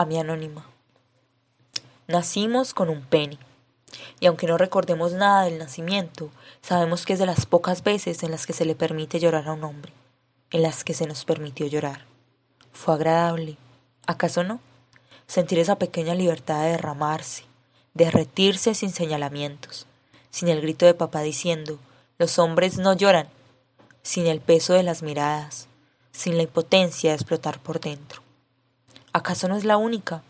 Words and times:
a 0.00 0.06
mi 0.06 0.18
anónima. 0.18 0.64
Nacimos 2.08 2.72
con 2.72 2.88
un 2.88 3.02
pene, 3.02 3.38
y 4.18 4.24
aunque 4.24 4.46
no 4.46 4.56
recordemos 4.56 5.12
nada 5.12 5.42
del 5.44 5.58
nacimiento, 5.58 6.30
sabemos 6.62 7.04
que 7.04 7.12
es 7.12 7.18
de 7.18 7.26
las 7.26 7.44
pocas 7.44 7.84
veces 7.84 8.22
en 8.22 8.30
las 8.30 8.46
que 8.46 8.54
se 8.54 8.64
le 8.64 8.74
permite 8.74 9.20
llorar 9.20 9.46
a 9.46 9.52
un 9.52 9.62
hombre, 9.62 9.92
en 10.52 10.62
las 10.62 10.84
que 10.84 10.94
se 10.94 11.06
nos 11.06 11.26
permitió 11.26 11.66
llorar. 11.66 12.06
Fue 12.72 12.94
agradable, 12.94 13.58
¿acaso 14.06 14.42
no? 14.42 14.60
Sentir 15.26 15.58
esa 15.58 15.76
pequeña 15.76 16.14
libertad 16.14 16.62
de 16.62 16.70
derramarse, 16.70 17.44
derretirse 17.92 18.74
sin 18.74 18.92
señalamientos, 18.92 19.86
sin 20.30 20.48
el 20.48 20.62
grito 20.62 20.86
de 20.86 20.94
papá 20.94 21.20
diciendo, 21.20 21.78
los 22.16 22.38
hombres 22.38 22.78
no 22.78 22.94
lloran, 22.94 23.28
sin 24.02 24.26
el 24.26 24.40
peso 24.40 24.72
de 24.72 24.82
las 24.82 25.02
miradas, 25.02 25.68
sin 26.10 26.38
la 26.38 26.44
impotencia 26.44 27.10
de 27.10 27.16
explotar 27.16 27.60
por 27.60 27.80
dentro. 27.80 28.29
¿Acaso 29.12 29.48
no 29.48 29.56
es 29.56 29.64
la 29.64 29.76
única? 29.76 30.22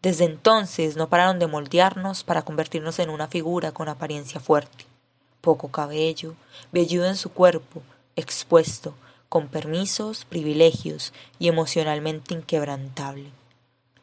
Desde 0.00 0.24
entonces 0.24 0.96
no 0.96 1.10
pararon 1.10 1.38
de 1.38 1.46
moldearnos 1.46 2.24
para 2.24 2.42
convertirnos 2.42 2.98
en 3.00 3.10
una 3.10 3.28
figura 3.28 3.72
con 3.72 3.88
apariencia 3.88 4.40
fuerte, 4.40 4.86
poco 5.42 5.68
cabello, 5.68 6.34
velludo 6.72 7.06
en 7.06 7.16
su 7.16 7.30
cuerpo, 7.30 7.82
expuesto, 8.16 8.94
con 9.28 9.48
permisos, 9.48 10.24
privilegios 10.24 11.12
y 11.38 11.48
emocionalmente 11.48 12.32
inquebrantable. 12.32 13.30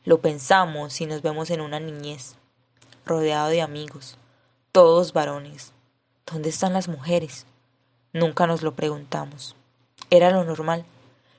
Lo 0.04 0.20
pensamos 0.20 1.02
y 1.02 1.08
nos 1.08 1.24
vemos 1.24 1.50
en 1.50 1.62
una 1.62 1.80
niñez, 1.80 2.36
rodeado 3.08 3.50
de 3.50 3.64
amigos, 3.64 4.18
todos 4.72 5.14
varones. 5.14 5.72
¿Dónde 6.32 6.50
están 6.50 6.74
las 6.74 6.88
mujeres? 6.88 7.48
Nunca 8.14 8.46
nos 8.46 8.62
lo 8.62 8.76
preguntamos. 8.76 9.56
Era 10.12 10.30
lo 10.30 10.44
normal 10.44 10.86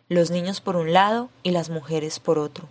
los 0.08 0.30
niños 0.30 0.60
por 0.60 0.76
un 0.76 0.92
lado 0.92 1.30
y 1.42 1.50
las 1.50 1.68
mujeres 1.68 2.20
por 2.20 2.38
otro. 2.38 2.68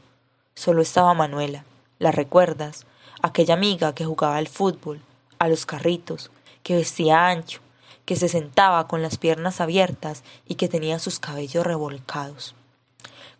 Solo 0.53 0.81
estaba 0.81 1.13
Manuela, 1.13 1.65
¿la 1.99 2.11
recuerdas? 2.11 2.85
Aquella 3.21 3.55
amiga 3.55 3.93
que 3.93 4.05
jugaba 4.05 4.37
al 4.37 4.47
fútbol, 4.47 5.01
a 5.37 5.49
los 5.49 5.65
carritos, 5.65 6.31
que 6.63 6.75
vestía 6.75 7.27
ancho, 7.27 7.59
que 8.05 8.15
se 8.15 8.29
sentaba 8.29 8.87
con 8.87 9.01
las 9.01 9.17
piernas 9.17 9.59
abiertas 9.59 10.23
y 10.47 10.55
que 10.55 10.69
tenía 10.69 10.97
sus 10.97 11.19
cabellos 11.19 11.65
revolcados. 11.65 12.55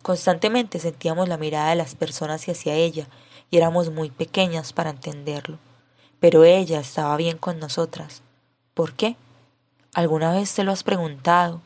Constantemente 0.02 0.78
sentíamos 0.78 1.28
la 1.28 1.38
mirada 1.38 1.70
de 1.70 1.76
las 1.76 1.94
personas 1.94 2.46
hacia 2.46 2.74
ella 2.74 3.08
y 3.50 3.56
éramos 3.56 3.90
muy 3.90 4.10
pequeñas 4.10 4.72
para 4.72 4.90
entenderlo. 4.90 5.58
Pero 6.20 6.44
ella 6.44 6.80
estaba 6.80 7.16
bien 7.16 7.38
con 7.38 7.58
nosotras. 7.58 8.22
¿Por 8.74 8.92
qué? 8.92 9.16
¿Alguna 9.94 10.32
vez 10.32 10.54
te 10.54 10.64
lo 10.64 10.72
has 10.72 10.82
preguntado? 10.82 11.60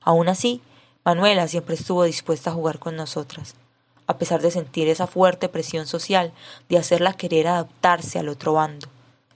Aún 0.00 0.28
así, 0.28 0.62
Manuela 1.06 1.46
siempre 1.46 1.76
estuvo 1.76 2.02
dispuesta 2.02 2.50
a 2.50 2.54
jugar 2.54 2.80
con 2.80 2.96
nosotras, 2.96 3.54
a 4.08 4.18
pesar 4.18 4.42
de 4.42 4.50
sentir 4.50 4.88
esa 4.88 5.06
fuerte 5.06 5.48
presión 5.48 5.86
social 5.86 6.32
de 6.68 6.78
hacerla 6.78 7.12
querer 7.12 7.46
adaptarse 7.46 8.18
al 8.18 8.28
otro 8.28 8.54
bando, 8.54 8.88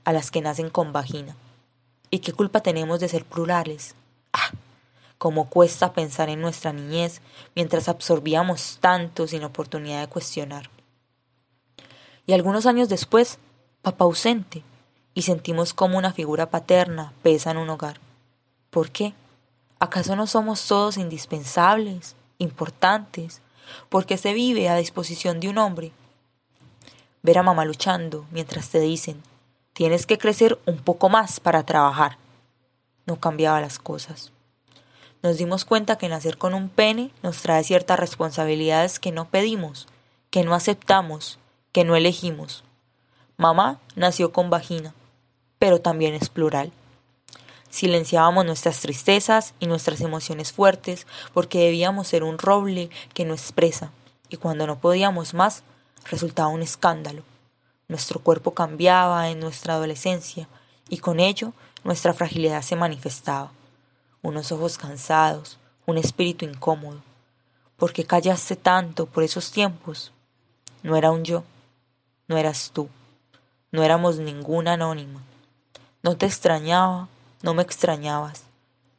a 0.04 0.12
las 0.12 0.32
que 0.32 0.40
nacen 0.40 0.68
con 0.68 0.92
vagina. 0.92 1.36
¿Y 2.10 2.18
qué 2.18 2.32
culpa 2.32 2.60
tenemos 2.60 2.98
de 2.98 3.08
ser 3.08 3.24
plurales? 3.24 3.94
¡Ah! 4.32 4.50
Cómo 5.16 5.48
cuesta 5.48 5.92
pensar 5.92 6.28
en 6.28 6.40
nuestra 6.40 6.72
niñez 6.72 7.20
mientras 7.54 7.88
absorbíamos 7.88 8.78
tanto 8.80 9.28
sin 9.28 9.44
oportunidad 9.44 10.00
de 10.00 10.08
cuestionar. 10.08 10.70
Y 12.26 12.32
algunos 12.32 12.66
años 12.66 12.88
después, 12.88 13.38
papá 13.82 14.06
ausente, 14.06 14.64
y 15.14 15.22
sentimos 15.22 15.72
como 15.72 15.98
una 15.98 16.12
figura 16.12 16.50
paterna 16.50 17.12
pesa 17.22 17.52
en 17.52 17.58
un 17.58 17.70
hogar. 17.70 18.00
¿Por 18.70 18.90
qué? 18.90 19.14
¿Acaso 19.82 20.14
no 20.14 20.26
somos 20.26 20.66
todos 20.68 20.98
indispensables, 20.98 22.14
importantes, 22.36 23.40
porque 23.88 24.18
se 24.18 24.34
vive 24.34 24.68
a 24.68 24.76
disposición 24.76 25.40
de 25.40 25.48
un 25.48 25.56
hombre? 25.56 25.92
Ver 27.22 27.38
a 27.38 27.42
mamá 27.42 27.64
luchando 27.64 28.26
mientras 28.30 28.68
te 28.68 28.78
dicen, 28.78 29.22
tienes 29.72 30.04
que 30.04 30.18
crecer 30.18 30.58
un 30.66 30.76
poco 30.76 31.08
más 31.08 31.40
para 31.40 31.62
trabajar. 31.62 32.18
No 33.06 33.18
cambiaba 33.18 33.62
las 33.62 33.78
cosas. 33.78 34.32
Nos 35.22 35.38
dimos 35.38 35.64
cuenta 35.64 35.96
que 35.96 36.10
nacer 36.10 36.36
con 36.36 36.52
un 36.52 36.68
pene 36.68 37.10
nos 37.22 37.40
trae 37.40 37.64
ciertas 37.64 37.98
responsabilidades 37.98 38.98
que 38.98 39.12
no 39.12 39.30
pedimos, 39.30 39.88
que 40.28 40.44
no 40.44 40.54
aceptamos, 40.54 41.38
que 41.72 41.84
no 41.84 41.96
elegimos. 41.96 42.64
Mamá 43.38 43.80
nació 43.96 44.30
con 44.30 44.50
vagina, 44.50 44.92
pero 45.58 45.80
también 45.80 46.12
es 46.12 46.28
plural. 46.28 46.70
Silenciábamos 47.70 48.44
nuestras 48.44 48.80
tristezas 48.80 49.54
y 49.60 49.66
nuestras 49.66 50.00
emociones 50.00 50.52
fuertes 50.52 51.06
porque 51.32 51.60
debíamos 51.60 52.08
ser 52.08 52.24
un 52.24 52.36
roble 52.36 52.90
que 53.14 53.24
no 53.24 53.32
expresa, 53.32 53.92
y 54.28 54.36
cuando 54.36 54.66
no 54.66 54.78
podíamos 54.78 55.34
más, 55.34 55.62
resultaba 56.10 56.48
un 56.48 56.62
escándalo. 56.62 57.22
Nuestro 57.86 58.20
cuerpo 58.20 58.54
cambiaba 58.54 59.28
en 59.30 59.38
nuestra 59.38 59.74
adolescencia, 59.74 60.48
y 60.88 60.98
con 60.98 61.20
ello 61.20 61.52
nuestra 61.84 62.12
fragilidad 62.12 62.62
se 62.62 62.76
manifestaba. 62.76 63.52
Unos 64.22 64.50
ojos 64.50 64.76
cansados, 64.76 65.58
un 65.86 65.96
espíritu 65.96 66.44
incómodo. 66.44 67.00
¿Por 67.76 67.92
qué 67.92 68.04
callaste 68.04 68.56
tanto 68.56 69.06
por 69.06 69.22
esos 69.22 69.52
tiempos? 69.52 70.12
No 70.82 70.96
era 70.96 71.10
un 71.12 71.24
yo, 71.24 71.44
no 72.26 72.36
eras 72.36 72.72
tú, 72.74 72.88
no 73.70 73.84
éramos 73.84 74.18
ninguna 74.18 74.72
anónima. 74.72 75.22
No 76.02 76.16
te 76.16 76.26
extrañaba 76.26 77.08
no 77.42 77.54
me 77.54 77.62
extrañabas. 77.62 78.44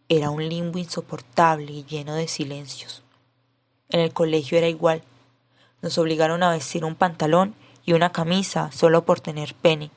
Era 0.09 0.31
un 0.31 0.47
limbo 0.47 0.79
insoportable 0.79 1.71
y 1.71 1.85
lleno 1.85 2.15
de 2.15 2.27
silencios. 2.27 3.03
En 3.89 3.99
el 3.99 4.13
colegio 4.13 4.57
era 4.57 4.67
igual. 4.67 5.03
Nos 5.81 5.97
obligaron 5.99 6.41
a 6.41 6.49
vestir 6.51 6.83
un 6.83 6.95
pantalón 6.95 7.53
y 7.85 7.93
una 7.93 8.11
camisa 8.11 8.71
solo 8.71 9.05
por 9.05 9.19
tener 9.19 9.53
pene. 9.53 9.91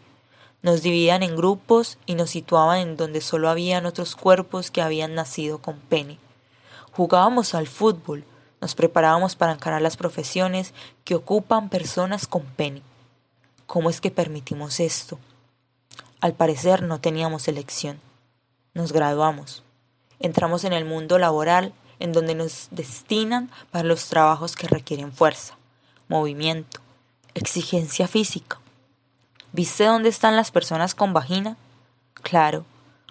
Nos 0.63 0.83
dividían 0.83 1.23
en 1.23 1.37
grupos 1.37 1.99
y 2.05 2.15
nos 2.15 2.31
situaban 2.31 2.81
en 2.81 2.97
donde 2.97 3.21
solo 3.21 3.49
habían 3.49 3.87
otros 3.87 4.15
cuerpos 4.15 4.71
que 4.71 4.83
habían 4.83 5.15
nacido 5.15 5.59
con 5.59 5.79
pene. 5.79 6.19
Jugábamos 6.93 7.55
al 7.55 7.67
fútbol, 7.67 8.25
nos 8.61 8.75
preparábamos 8.75 9.37
para 9.37 9.53
encarar 9.53 9.83
las 9.83 9.97
profesiones 9.97 10.75
que 11.05 11.15
ocupan 11.15 11.71
personas 11.71 12.27
con 12.27 12.43
pene. 12.43 12.83
¿Cómo 13.67 13.91
es 13.91 14.01
que 14.01 14.11
permitimos 14.11 14.81
esto? 14.81 15.19
Al 16.21 16.35
parecer 16.35 16.83
no 16.83 17.01
teníamos 17.01 17.49
elección. 17.49 17.99
Nos 18.75 18.93
graduamos. 18.93 19.63
Entramos 20.19 20.65
en 20.65 20.73
el 20.73 20.85
mundo 20.85 21.19
laboral 21.19 21.73
en 22.01 22.13
donde 22.13 22.35
nos 22.35 22.67
destinan 22.73 23.49
para 23.71 23.85
los 23.87 24.09
trabajos 24.09 24.57
que 24.57 24.67
requieren 24.67 25.13
fuerza, 25.13 25.57
movimiento, 26.09 26.81
exigencia 27.35 28.09
física. 28.09 28.59
¿Viste 29.53 29.85
dónde 29.85 30.09
están 30.09 30.35
las 30.35 30.51
personas 30.51 30.97
con 30.97 31.13
vagina? 31.13 31.57
Claro, 32.15 32.65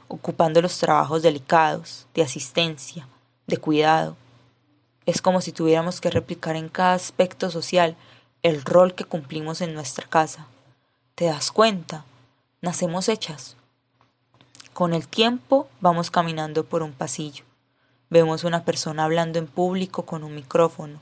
ocupando 0.10 0.62
los 0.62 0.78
trabajos 0.80 1.22
delicados, 1.22 2.08
de 2.14 2.24
asistencia, 2.24 3.08
de 3.48 3.56
cuidado. 3.56 4.18
Es 5.06 5.22
como 5.22 5.40
si 5.40 5.54
tuviéramos 5.54 6.02
que 6.02 6.10
replicar 6.10 6.58
en 6.58 6.68
cada 6.68 6.94
aspecto 6.94 7.50
social 7.50 7.96
el 8.42 8.64
rol 8.64 8.96
que 8.96 9.06
cumplimos 9.06 9.62
en 9.62 9.74
nuestra 9.74 10.08
casa. 10.08 10.46
¿Te 11.16 11.26
das 11.26 11.54
cuenta? 11.54 12.04
Nacemos 12.62 13.08
hechas. 13.08 13.56
Con 14.74 14.96
el 14.96 15.08
tiempo 15.08 15.68
vamos 15.82 16.10
caminando 16.10 16.64
por 16.66 16.82
un 16.82 16.94
pasillo. 16.94 17.46
Vemos 18.10 18.44
una 18.44 18.66
persona 18.66 19.04
hablando 19.04 19.38
en 19.38 19.46
público 19.46 20.04
con 20.04 20.24
un 20.24 20.34
micrófono. 20.34 21.00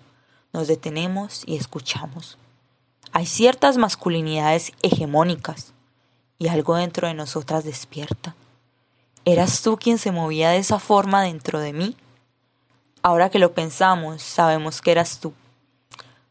Nos 0.52 0.68
detenemos 0.68 1.44
y 1.46 1.56
escuchamos. 1.56 2.38
Hay 3.14 3.26
ciertas 3.26 3.78
masculinidades 3.78 4.74
hegemónicas 4.82 5.72
y 6.38 6.50
algo 6.50 6.76
dentro 6.76 7.08
de 7.08 7.14
nosotras 7.14 7.64
despierta. 7.64 8.36
¿Eras 9.24 9.62
tú 9.62 9.78
quien 9.78 10.00
se 10.00 10.12
movía 10.12 10.50
de 10.50 10.58
esa 10.58 10.78
forma 10.78 11.22
dentro 11.24 11.62
de 11.62 11.72
mí? 11.72 11.96
Ahora 13.02 13.30
que 13.30 13.40
lo 13.40 13.54
pensamos, 13.54 14.22
sabemos 14.22 14.82
que 14.82 14.92
eras 14.92 15.22
tú. 15.22 15.32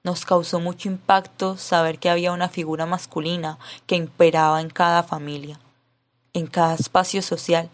Nos 0.04 0.26
causó 0.26 0.60
mucho 0.60 0.90
impacto 0.90 1.56
saber 1.56 1.98
que 1.98 2.10
había 2.10 2.32
una 2.32 2.50
figura 2.50 2.84
masculina 2.84 3.58
que 3.86 3.96
imperaba 3.96 4.60
en 4.60 4.68
cada 4.68 5.02
familia 5.02 5.58
en 6.32 6.46
cada 6.46 6.74
espacio 6.74 7.22
social 7.22 7.70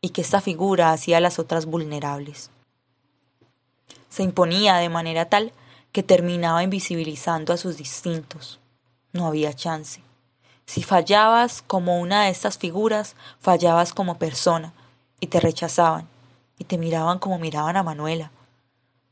y 0.00 0.10
que 0.10 0.20
esta 0.20 0.40
figura 0.40 0.92
hacía 0.92 1.18
a 1.18 1.20
las 1.20 1.38
otras 1.38 1.66
vulnerables. 1.66 2.50
Se 4.08 4.22
imponía 4.22 4.76
de 4.76 4.88
manera 4.88 5.28
tal 5.28 5.52
que 5.92 6.02
terminaba 6.02 6.62
invisibilizando 6.62 7.52
a 7.52 7.56
sus 7.56 7.76
distintos. 7.76 8.60
No 9.12 9.26
había 9.26 9.54
chance. 9.54 10.02
Si 10.66 10.82
fallabas 10.82 11.62
como 11.62 12.00
una 12.00 12.24
de 12.24 12.30
estas 12.30 12.58
figuras, 12.58 13.16
fallabas 13.40 13.92
como 13.92 14.18
persona, 14.18 14.72
y 15.20 15.28
te 15.28 15.40
rechazaban, 15.40 16.08
y 16.58 16.64
te 16.64 16.78
miraban 16.78 17.18
como 17.18 17.38
miraban 17.38 17.76
a 17.76 17.82
Manuela. 17.82 18.30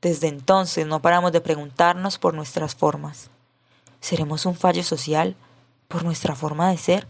Desde 0.00 0.28
entonces 0.28 0.86
no 0.86 1.00
paramos 1.00 1.32
de 1.32 1.40
preguntarnos 1.40 2.18
por 2.18 2.34
nuestras 2.34 2.74
formas. 2.74 3.30
¿Seremos 4.00 4.46
un 4.46 4.56
fallo 4.56 4.82
social 4.82 5.36
por 5.88 6.02
nuestra 6.04 6.34
forma 6.34 6.70
de 6.70 6.78
ser? 6.78 7.06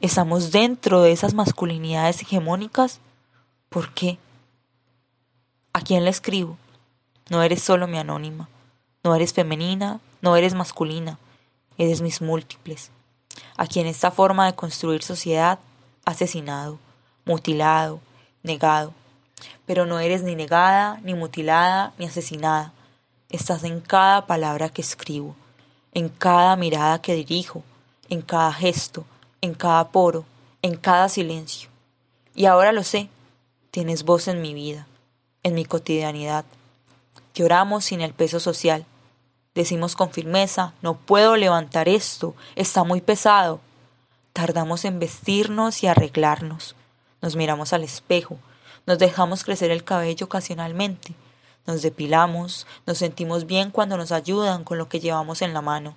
¿Estamos 0.00 0.50
dentro 0.50 1.02
de 1.02 1.12
esas 1.12 1.34
masculinidades 1.34 2.22
hegemónicas? 2.22 3.00
¿Por 3.68 3.92
qué? 3.92 4.18
¿A 5.74 5.82
quién 5.82 6.04
le 6.04 6.10
escribo? 6.10 6.56
No 7.28 7.42
eres 7.42 7.62
solo 7.62 7.86
mi 7.86 7.98
anónima. 7.98 8.48
No 9.04 9.14
eres 9.14 9.34
femenina, 9.34 10.00
no 10.22 10.36
eres 10.36 10.54
masculina, 10.54 11.18
eres 11.76 12.00
mis 12.00 12.22
múltiples, 12.22 12.90
a 13.58 13.66
quien 13.66 13.86
esta 13.86 14.10
forma 14.10 14.46
de 14.46 14.54
construir 14.54 15.02
sociedad 15.02 15.58
asesinado, 16.06 16.78
mutilado, 17.26 18.00
negado. 18.42 18.94
Pero 19.66 19.84
no 19.84 19.98
eres 19.98 20.22
ni 20.22 20.34
negada, 20.34 20.98
ni 21.02 21.12
mutilada, 21.12 21.92
ni 21.98 22.06
asesinada. 22.06 22.72
Estás 23.28 23.64
en 23.64 23.82
cada 23.82 24.26
palabra 24.26 24.70
que 24.70 24.80
escribo, 24.80 25.36
en 25.92 26.08
cada 26.08 26.56
mirada 26.56 27.02
que 27.02 27.14
dirijo, 27.14 27.62
en 28.08 28.22
cada 28.22 28.52
gesto, 28.52 29.04
en 29.40 29.54
cada 29.54 29.88
poro, 29.88 30.24
en 30.62 30.76
cada 30.76 31.08
silencio. 31.08 31.70
Y 32.34 32.46
ahora 32.46 32.72
lo 32.72 32.82
sé, 32.82 33.08
tienes 33.70 34.04
voz 34.04 34.28
en 34.28 34.40
mi 34.40 34.54
vida, 34.54 34.86
en 35.42 35.54
mi 35.54 35.64
cotidianidad. 35.64 36.44
Lloramos 37.34 37.84
sin 37.84 38.00
el 38.00 38.12
peso 38.12 38.40
social. 38.40 38.86
Decimos 39.54 39.96
con 39.96 40.10
firmeza, 40.10 40.74
no 40.82 40.94
puedo 40.94 41.36
levantar 41.36 41.88
esto, 41.88 42.34
está 42.54 42.84
muy 42.84 43.00
pesado. 43.00 43.60
Tardamos 44.32 44.84
en 44.84 44.98
vestirnos 44.98 45.82
y 45.82 45.88
arreglarnos. 45.88 46.76
Nos 47.20 47.36
miramos 47.36 47.72
al 47.72 47.82
espejo, 47.82 48.38
nos 48.86 48.98
dejamos 48.98 49.44
crecer 49.44 49.70
el 49.70 49.84
cabello 49.84 50.26
ocasionalmente, 50.26 51.14
nos 51.66 51.82
depilamos, 51.82 52.66
nos 52.86 52.98
sentimos 52.98 53.46
bien 53.46 53.70
cuando 53.70 53.96
nos 53.96 54.12
ayudan 54.12 54.64
con 54.64 54.78
lo 54.78 54.88
que 54.88 55.00
llevamos 55.00 55.42
en 55.42 55.52
la 55.52 55.60
mano. 55.60 55.94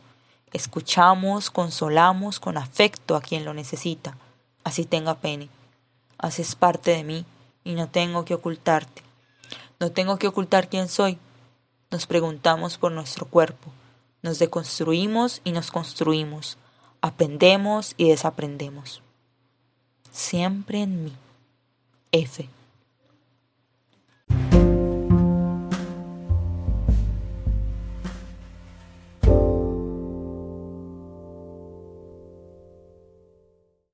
Escuchamos, 0.54 1.50
consolamos 1.50 2.40
con 2.40 2.58
afecto 2.58 3.16
a 3.16 3.22
quien 3.22 3.44
lo 3.44 3.56
necesita, 3.56 4.16
así 4.64 4.86
tenga 4.86 5.16
pene. 5.16 5.50
Haces 6.20 6.56
parte 6.56 6.92
de 6.92 7.04
mí 7.04 7.26
y 7.64 7.74
no 7.74 7.90
tengo 7.90 8.24
que 8.24 8.36
ocultarte. 8.36 9.02
No 9.80 9.92
tengo 9.92 10.18
que 10.18 10.28
ocultar 10.28 10.70
quién 10.70 10.88
soy. 10.88 11.18
Nos 11.90 12.06
preguntamos 12.06 12.78
por 12.78 12.92
nuestro 12.92 13.26
cuerpo. 13.26 13.72
Nos 14.22 14.40
deconstruimos 14.40 15.42
y 15.44 15.52
nos 15.52 15.72
construimos. 15.72 16.58
Aprendemos 17.02 17.96
y 17.98 18.10
desaprendemos. 18.10 19.02
Siempre 20.12 20.84
en 20.84 21.04
mí. 21.04 21.14
F. 22.12 22.48